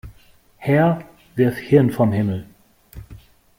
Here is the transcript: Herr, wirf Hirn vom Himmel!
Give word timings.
Herr, 0.57 1.07
wirf 1.35 1.59
Hirn 1.59 1.91
vom 1.91 2.11
Himmel! 2.11 2.47